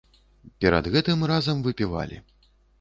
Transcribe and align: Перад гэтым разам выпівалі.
Перад 0.65 0.89
гэтым 0.95 1.19
разам 1.35 1.63
выпівалі. 1.71 2.21